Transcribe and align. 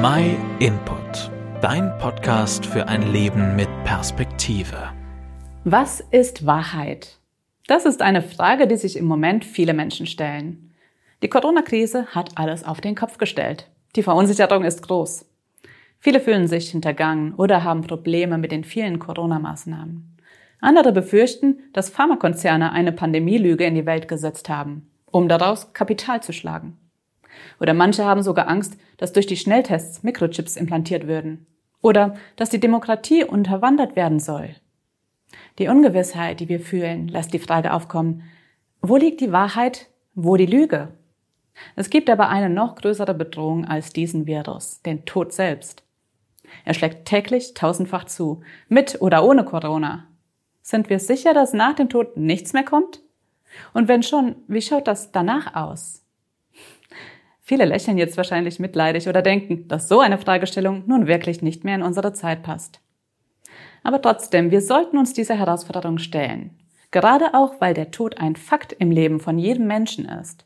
My 0.00 0.36
Input, 0.60 1.28
dein 1.60 1.98
Podcast 1.98 2.64
für 2.64 2.86
ein 2.86 3.10
Leben 3.10 3.56
mit 3.56 3.68
Perspektive. 3.82 4.92
Was 5.64 5.98
ist 6.12 6.46
Wahrheit? 6.46 7.18
Das 7.66 7.84
ist 7.84 8.00
eine 8.00 8.22
Frage, 8.22 8.68
die 8.68 8.76
sich 8.76 8.96
im 8.96 9.06
Moment 9.06 9.44
viele 9.44 9.74
Menschen 9.74 10.06
stellen. 10.06 10.72
Die 11.24 11.28
Corona-Krise 11.28 12.06
hat 12.14 12.38
alles 12.38 12.62
auf 12.62 12.80
den 12.80 12.94
Kopf 12.94 13.18
gestellt. 13.18 13.68
Die 13.96 14.04
Verunsicherung 14.04 14.62
ist 14.62 14.82
groß. 14.86 15.26
Viele 15.98 16.20
fühlen 16.20 16.46
sich 16.46 16.70
hintergangen 16.70 17.34
oder 17.34 17.64
haben 17.64 17.82
Probleme 17.82 18.38
mit 18.38 18.52
den 18.52 18.62
vielen 18.62 19.00
Corona-Maßnahmen. 19.00 20.16
Andere 20.60 20.92
befürchten, 20.92 21.58
dass 21.72 21.90
Pharmakonzerne 21.90 22.70
eine 22.70 22.92
Pandemielüge 22.92 23.64
in 23.64 23.74
die 23.74 23.86
Welt 23.86 24.06
gesetzt 24.06 24.48
haben, 24.48 24.88
um 25.06 25.28
daraus 25.28 25.72
Kapital 25.72 26.22
zu 26.22 26.32
schlagen. 26.32 26.78
Oder 27.60 27.74
manche 27.74 28.04
haben 28.04 28.22
sogar 28.22 28.48
Angst, 28.48 28.78
dass 28.96 29.12
durch 29.12 29.26
die 29.26 29.36
Schnelltests 29.36 30.02
Mikrochips 30.02 30.56
implantiert 30.56 31.06
würden. 31.06 31.46
Oder 31.80 32.14
dass 32.36 32.50
die 32.50 32.60
Demokratie 32.60 33.24
unterwandert 33.24 33.96
werden 33.96 34.20
soll. 34.20 34.54
Die 35.58 35.68
Ungewissheit, 35.68 36.40
die 36.40 36.48
wir 36.48 36.60
fühlen, 36.60 37.08
lässt 37.08 37.32
die 37.32 37.38
Frage 37.38 37.72
aufkommen, 37.72 38.22
wo 38.80 38.96
liegt 38.96 39.20
die 39.20 39.32
Wahrheit, 39.32 39.88
wo 40.14 40.36
die 40.36 40.46
Lüge? 40.46 40.88
Es 41.76 41.90
gibt 41.90 42.08
aber 42.10 42.28
eine 42.28 42.48
noch 42.48 42.76
größere 42.76 43.14
Bedrohung 43.14 43.64
als 43.64 43.92
diesen 43.92 44.26
Virus, 44.26 44.82
den 44.82 45.04
Tod 45.04 45.32
selbst. 45.32 45.82
Er 46.64 46.74
schlägt 46.74 47.06
täglich 47.06 47.54
tausendfach 47.54 48.04
zu, 48.04 48.42
mit 48.68 49.00
oder 49.02 49.24
ohne 49.24 49.44
Corona. 49.44 50.06
Sind 50.62 50.88
wir 50.90 50.98
sicher, 50.98 51.34
dass 51.34 51.52
nach 51.52 51.74
dem 51.74 51.88
Tod 51.88 52.16
nichts 52.16 52.52
mehr 52.52 52.64
kommt? 52.64 53.00
Und 53.72 53.88
wenn 53.88 54.02
schon, 54.02 54.36
wie 54.46 54.62
schaut 54.62 54.86
das 54.86 55.12
danach 55.12 55.54
aus? 55.54 56.04
Viele 57.48 57.64
lächeln 57.64 57.96
jetzt 57.96 58.18
wahrscheinlich 58.18 58.58
mitleidig 58.58 59.08
oder 59.08 59.22
denken, 59.22 59.68
dass 59.68 59.88
so 59.88 60.00
eine 60.00 60.18
Fragestellung 60.18 60.82
nun 60.86 61.06
wirklich 61.06 61.40
nicht 61.40 61.64
mehr 61.64 61.76
in 61.76 61.82
unsere 61.82 62.12
Zeit 62.12 62.42
passt. 62.42 62.82
Aber 63.82 64.02
trotzdem, 64.02 64.50
wir 64.50 64.60
sollten 64.60 64.98
uns 64.98 65.14
dieser 65.14 65.34
Herausforderung 65.34 65.96
stellen. 65.96 66.58
Gerade 66.90 67.32
auch, 67.32 67.58
weil 67.58 67.72
der 67.72 67.90
Tod 67.90 68.18
ein 68.18 68.36
Fakt 68.36 68.74
im 68.74 68.90
Leben 68.90 69.18
von 69.18 69.38
jedem 69.38 69.66
Menschen 69.66 70.04
ist. 70.04 70.44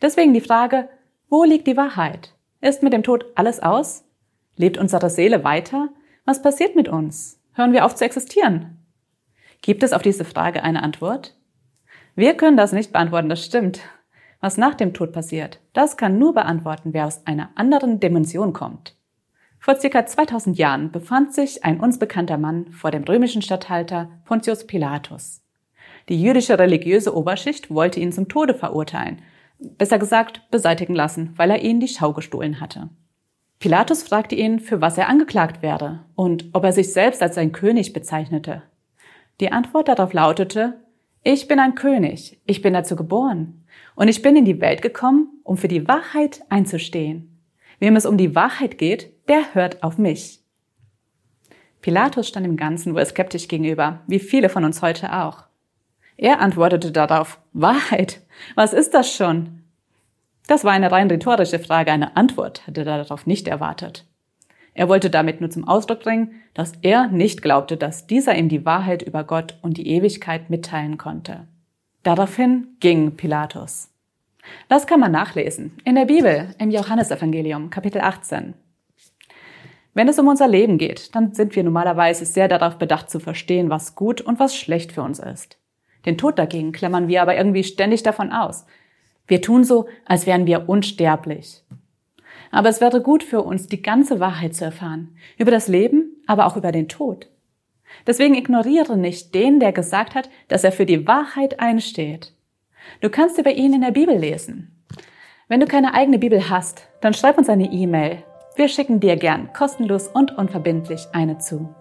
Deswegen 0.00 0.32
die 0.32 0.40
Frage, 0.40 0.88
wo 1.28 1.44
liegt 1.44 1.66
die 1.66 1.76
Wahrheit? 1.76 2.34
Ist 2.62 2.82
mit 2.82 2.94
dem 2.94 3.02
Tod 3.02 3.26
alles 3.34 3.60
aus? 3.60 4.04
Lebt 4.56 4.78
unsere 4.78 5.10
Seele 5.10 5.44
weiter? 5.44 5.90
Was 6.24 6.40
passiert 6.40 6.74
mit 6.74 6.88
uns? 6.88 7.38
Hören 7.52 7.74
wir 7.74 7.84
auf 7.84 7.94
zu 7.96 8.06
existieren? 8.06 8.78
Gibt 9.60 9.82
es 9.82 9.92
auf 9.92 10.00
diese 10.00 10.24
Frage 10.24 10.62
eine 10.62 10.82
Antwort? 10.82 11.36
Wir 12.14 12.32
können 12.32 12.56
das 12.56 12.72
nicht 12.72 12.92
beantworten, 12.92 13.28
das 13.28 13.44
stimmt. 13.44 13.82
Was 14.40 14.56
nach 14.56 14.74
dem 14.74 14.94
Tod 14.94 15.12
passiert, 15.12 15.60
das 15.74 15.96
kann 15.96 16.18
nur 16.18 16.34
beantworten, 16.34 16.94
wer 16.94 17.06
aus 17.06 17.26
einer 17.26 17.50
anderen 17.56 18.00
Dimension 18.00 18.52
kommt. 18.52 18.96
Vor 19.58 19.76
circa 19.76 20.06
2000 20.06 20.56
Jahren 20.56 20.90
befand 20.90 21.34
sich 21.34 21.64
ein 21.64 21.80
uns 21.80 21.98
bekannter 21.98 22.38
Mann 22.38 22.72
vor 22.72 22.90
dem 22.90 23.04
römischen 23.04 23.42
Statthalter 23.42 24.08
Pontius 24.24 24.66
Pilatus. 24.66 25.42
Die 26.08 26.20
jüdische 26.20 26.58
religiöse 26.58 27.14
Oberschicht 27.14 27.70
wollte 27.70 28.00
ihn 28.00 28.12
zum 28.12 28.28
Tode 28.28 28.54
verurteilen, 28.54 29.20
besser 29.58 29.98
gesagt 29.98 30.50
beseitigen 30.50 30.94
lassen, 30.94 31.34
weil 31.36 31.50
er 31.50 31.62
ihnen 31.62 31.80
die 31.80 31.88
Schau 31.88 32.14
gestohlen 32.14 32.60
hatte. 32.60 32.88
Pilatus 33.58 34.02
fragte 34.02 34.34
ihn, 34.34 34.58
für 34.58 34.80
was 34.80 34.96
er 34.96 35.10
angeklagt 35.10 35.60
werde 35.60 36.00
und 36.14 36.46
ob 36.54 36.64
er 36.64 36.72
sich 36.72 36.94
selbst 36.94 37.20
als 37.20 37.36
ein 37.36 37.52
König 37.52 37.92
bezeichnete. 37.92 38.62
Die 39.40 39.52
Antwort 39.52 39.88
darauf 39.88 40.14
lautete, 40.14 40.80
ich 41.22 41.48
bin 41.48 41.58
ein 41.58 41.74
König, 41.74 42.40
ich 42.46 42.62
bin 42.62 42.72
dazu 42.72 42.96
geboren. 42.96 43.64
Und 43.94 44.08
ich 44.08 44.22
bin 44.22 44.36
in 44.36 44.44
die 44.44 44.60
Welt 44.60 44.80
gekommen, 44.80 45.28
um 45.44 45.56
für 45.56 45.68
die 45.68 45.86
Wahrheit 45.86 46.42
einzustehen. 46.48 47.38
Wem 47.78 47.96
es 47.96 48.06
um 48.06 48.16
die 48.16 48.34
Wahrheit 48.34 48.78
geht, 48.78 49.12
der 49.28 49.54
hört 49.54 49.82
auf 49.82 49.98
mich. 49.98 50.40
Pilatus 51.82 52.28
stand 52.28 52.46
im 52.46 52.56
Ganzen 52.56 52.94
wohl 52.94 53.04
skeptisch 53.04 53.48
gegenüber, 53.48 54.00
wie 54.06 54.18
viele 54.18 54.48
von 54.48 54.64
uns 54.64 54.82
heute 54.82 55.14
auch. 55.14 55.44
Er 56.16 56.40
antwortete 56.40 56.92
darauf, 56.92 57.40
Wahrheit, 57.52 58.20
was 58.54 58.72
ist 58.72 58.92
das 58.92 59.10
schon? 59.10 59.62
Das 60.46 60.64
war 60.64 60.72
eine 60.72 60.90
rein 60.92 61.10
rhetorische 61.10 61.58
Frage, 61.58 61.92
eine 61.92 62.16
Antwort 62.16 62.66
hatte 62.66 62.80
er 62.80 62.98
darauf 62.98 63.26
nicht 63.26 63.48
erwartet. 63.48 64.06
Er 64.80 64.88
wollte 64.88 65.10
damit 65.10 65.42
nur 65.42 65.50
zum 65.50 65.68
Ausdruck 65.68 66.00
bringen, 66.00 66.40
dass 66.54 66.72
er 66.80 67.08
nicht 67.08 67.42
glaubte, 67.42 67.76
dass 67.76 68.06
dieser 68.06 68.34
ihm 68.34 68.48
die 68.48 68.64
Wahrheit 68.64 69.02
über 69.02 69.24
Gott 69.24 69.58
und 69.60 69.76
die 69.76 69.86
Ewigkeit 69.88 70.48
mitteilen 70.48 70.96
konnte. 70.96 71.46
Daraufhin 72.02 72.66
ging 72.80 73.14
Pilatus. 73.14 73.90
Das 74.70 74.86
kann 74.86 74.98
man 74.98 75.12
nachlesen 75.12 75.76
in 75.84 75.96
der 75.96 76.06
Bibel, 76.06 76.54
im 76.58 76.70
Johannesevangelium, 76.70 77.68
Kapitel 77.68 78.00
18. 78.00 78.54
Wenn 79.92 80.08
es 80.08 80.18
um 80.18 80.28
unser 80.28 80.48
Leben 80.48 80.78
geht, 80.78 81.14
dann 81.14 81.34
sind 81.34 81.54
wir 81.54 81.62
normalerweise 81.62 82.24
sehr 82.24 82.48
darauf 82.48 82.78
bedacht 82.78 83.10
zu 83.10 83.20
verstehen, 83.20 83.68
was 83.68 83.94
gut 83.94 84.22
und 84.22 84.40
was 84.40 84.56
schlecht 84.56 84.92
für 84.92 85.02
uns 85.02 85.18
ist. 85.18 85.58
Den 86.06 86.16
Tod 86.16 86.38
dagegen 86.38 86.72
klammern 86.72 87.06
wir 87.06 87.20
aber 87.20 87.36
irgendwie 87.36 87.64
ständig 87.64 88.02
davon 88.02 88.32
aus. 88.32 88.64
Wir 89.26 89.42
tun 89.42 89.62
so, 89.62 89.88
als 90.06 90.24
wären 90.24 90.46
wir 90.46 90.70
unsterblich. 90.70 91.64
Aber 92.50 92.68
es 92.68 92.80
wäre 92.80 93.00
gut 93.00 93.22
für 93.22 93.42
uns, 93.42 93.66
die 93.66 93.82
ganze 93.82 94.20
Wahrheit 94.20 94.54
zu 94.54 94.64
erfahren. 94.64 95.16
Über 95.38 95.50
das 95.50 95.68
Leben, 95.68 96.22
aber 96.26 96.46
auch 96.46 96.56
über 96.56 96.72
den 96.72 96.88
Tod. 96.88 97.28
Deswegen 98.06 98.34
ignoriere 98.34 98.96
nicht 98.96 99.34
den, 99.34 99.60
der 99.60 99.72
gesagt 99.72 100.14
hat, 100.14 100.30
dass 100.48 100.64
er 100.64 100.72
für 100.72 100.86
die 100.86 101.06
Wahrheit 101.06 101.60
einsteht. 101.60 102.32
Du 103.00 103.10
kannst 103.10 103.38
über 103.38 103.52
ihn 103.52 103.74
in 103.74 103.82
der 103.82 103.90
Bibel 103.90 104.16
lesen. 104.16 104.84
Wenn 105.48 105.60
du 105.60 105.66
keine 105.66 105.94
eigene 105.94 106.18
Bibel 106.18 106.48
hast, 106.48 106.88
dann 107.00 107.14
schreib 107.14 107.36
uns 107.36 107.48
eine 107.48 107.70
E-Mail. 107.70 108.22
Wir 108.56 108.68
schicken 108.68 109.00
dir 109.00 109.16
gern 109.16 109.52
kostenlos 109.52 110.08
und 110.08 110.36
unverbindlich 110.36 111.08
eine 111.12 111.38
zu. 111.38 111.74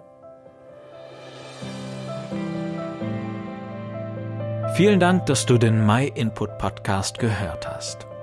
Vielen 4.75 4.99
Dank, 4.99 5.25
dass 5.25 5.45
du 5.45 5.57
den 5.57 5.85
My 5.85 6.11
Input 6.15 6.57
Podcast 6.57 7.19
gehört 7.19 7.67
hast. 7.67 8.08